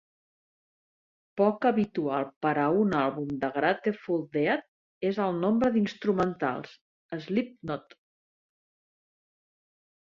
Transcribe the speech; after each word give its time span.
Poc 1.41 1.67
habitual 1.69 2.25
per 2.45 2.53
a 2.63 2.63
un 2.85 2.95
àlbum 3.01 3.29
de 3.43 3.51
Grateful 3.59 4.25
Dead 4.39 4.65
és 5.11 5.21
el 5.27 5.39
nombre 5.45 5.73
d'instrumentals: 5.77 6.75
Slipknot! 7.29 7.97